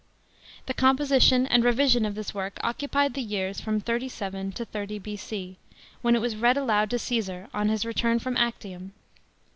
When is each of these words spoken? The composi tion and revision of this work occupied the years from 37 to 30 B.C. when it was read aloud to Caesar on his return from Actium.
The 0.65 0.73
composi 0.73 1.21
tion 1.21 1.45
and 1.45 1.63
revision 1.63 2.07
of 2.07 2.15
this 2.15 2.33
work 2.33 2.57
occupied 2.63 3.13
the 3.13 3.21
years 3.21 3.61
from 3.61 3.79
37 3.79 4.51
to 4.53 4.65
30 4.65 4.97
B.C. 4.97 5.57
when 6.01 6.15
it 6.15 6.21
was 6.21 6.35
read 6.35 6.57
aloud 6.57 6.89
to 6.89 6.97
Caesar 6.97 7.49
on 7.53 7.69
his 7.69 7.85
return 7.85 8.17
from 8.17 8.35
Actium. 8.35 8.93